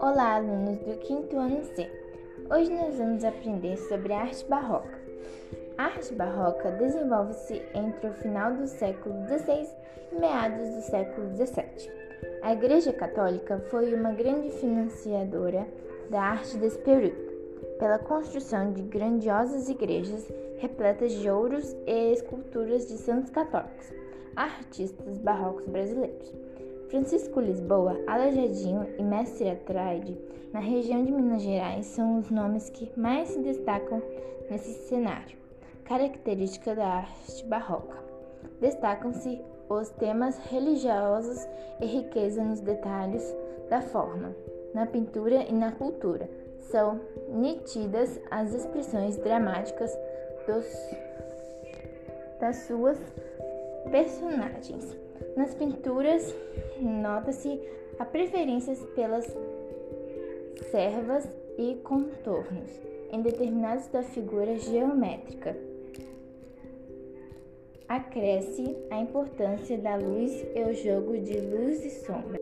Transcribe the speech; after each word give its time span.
Olá, 0.00 0.34
alunos 0.34 0.78
do 0.78 0.96
quinto 0.98 1.36
ano 1.38 1.62
C. 1.76 1.88
Hoje 2.50 2.72
nós 2.72 2.98
vamos 2.98 3.22
aprender 3.22 3.76
sobre 3.76 4.12
a 4.12 4.22
arte 4.22 4.44
barroca. 4.46 4.98
A 5.76 5.84
arte 5.84 6.12
barroca 6.14 6.72
desenvolve-se 6.72 7.62
entre 7.72 8.08
o 8.08 8.14
final 8.14 8.54
do 8.54 8.66
século 8.66 9.14
XVI 9.28 9.68
e 10.10 10.20
meados 10.20 10.74
do 10.74 10.80
século 10.82 11.28
XVII. 11.36 11.88
A 12.42 12.52
Igreja 12.52 12.92
Católica 12.92 13.60
foi 13.70 13.94
uma 13.94 14.10
grande 14.10 14.50
financiadora 14.50 15.68
da 16.10 16.20
arte 16.20 16.56
desse 16.56 16.78
período, 16.78 17.28
pela 17.78 18.00
construção 18.00 18.72
de 18.72 18.82
grandiosas 18.82 19.68
igrejas 19.68 20.26
repletas 20.58 21.12
de 21.12 21.30
ouros 21.30 21.76
e 21.86 22.12
esculturas 22.12 22.88
de 22.88 22.98
santos 22.98 23.30
católicos, 23.30 23.92
artistas 24.36 25.18
barrocos 25.18 25.66
brasileiros. 25.66 26.32
Francisco 26.88 27.40
Lisboa, 27.40 28.00
Alejadinho 28.06 28.86
e 28.98 29.02
Mestre 29.02 29.50
Atraide, 29.50 30.18
na 30.52 30.60
região 30.60 31.04
de 31.04 31.12
Minas 31.12 31.42
Gerais, 31.42 31.86
são 31.86 32.18
os 32.18 32.30
nomes 32.30 32.70
que 32.70 32.90
mais 32.98 33.28
se 33.28 33.40
destacam 33.40 34.02
nesse 34.50 34.72
cenário. 34.88 35.36
Característica 35.84 36.74
da 36.74 36.86
arte 36.86 37.44
barroca. 37.44 37.98
Destacam-se 38.60 39.40
os 39.68 39.90
temas 39.90 40.38
religiosos 40.50 41.46
e 41.80 41.86
riqueza 41.86 42.42
nos 42.42 42.60
detalhes 42.60 43.36
da 43.68 43.82
forma, 43.82 44.34
na 44.72 44.86
pintura 44.86 45.42
e 45.42 45.52
na 45.52 45.72
cultura. 45.72 46.28
São 46.60 47.00
nítidas 47.28 48.18
as 48.30 48.54
expressões 48.54 49.18
dramáticas 49.18 49.94
dos, 50.46 50.66
das 52.40 52.56
suas 52.66 52.98
personagens. 53.90 54.96
Nas 55.36 55.54
pinturas, 55.54 56.34
nota-se 56.80 57.60
a 57.98 58.04
preferência 58.04 58.74
pelas 58.94 59.26
servas 60.70 61.28
e 61.56 61.74
contornos 61.82 62.70
em 63.10 63.22
determinados 63.22 63.86
da 63.88 64.02
figura 64.02 64.58
geométrica. 64.58 65.56
Acresce 67.88 68.76
a 68.90 69.00
importância 69.00 69.78
da 69.78 69.96
luz 69.96 70.46
e 70.54 70.62
o 70.62 70.74
jogo 70.74 71.18
de 71.18 71.40
luz 71.40 71.84
e 71.84 71.90
sombra. 71.90 72.37